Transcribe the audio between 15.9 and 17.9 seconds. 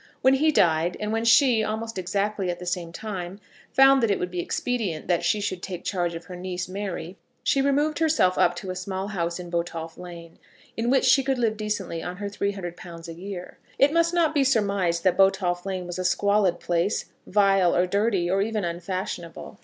a squalid place, vile, or